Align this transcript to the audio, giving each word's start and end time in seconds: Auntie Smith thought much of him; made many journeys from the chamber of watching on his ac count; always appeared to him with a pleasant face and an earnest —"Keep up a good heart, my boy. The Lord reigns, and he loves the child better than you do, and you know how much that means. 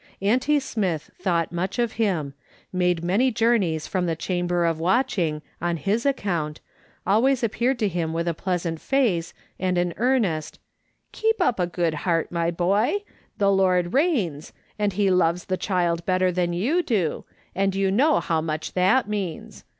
Auntie 0.19 0.59
Smith 0.59 1.11
thought 1.19 1.51
much 1.51 1.77
of 1.77 1.91
him; 1.91 2.33
made 2.73 3.03
many 3.03 3.31
journeys 3.31 3.85
from 3.85 4.07
the 4.07 4.15
chamber 4.15 4.65
of 4.65 4.79
watching 4.79 5.43
on 5.61 5.77
his 5.77 6.07
ac 6.07 6.13
count; 6.17 6.59
always 7.05 7.43
appeared 7.43 7.77
to 7.77 7.87
him 7.87 8.11
with 8.11 8.27
a 8.27 8.33
pleasant 8.33 8.81
face 8.81 9.31
and 9.59 9.77
an 9.77 9.93
earnest 9.97 10.57
—"Keep 11.11 11.39
up 11.39 11.59
a 11.59 11.67
good 11.67 11.93
heart, 11.93 12.31
my 12.31 12.49
boy. 12.49 13.03
The 13.37 13.51
Lord 13.51 13.93
reigns, 13.93 14.53
and 14.79 14.91
he 14.93 15.11
loves 15.11 15.45
the 15.45 15.55
child 15.55 16.03
better 16.03 16.31
than 16.31 16.51
you 16.51 16.81
do, 16.81 17.23
and 17.53 17.75
you 17.75 17.91
know 17.91 18.19
how 18.21 18.41
much 18.41 18.73
that 18.73 19.07
means. 19.07 19.65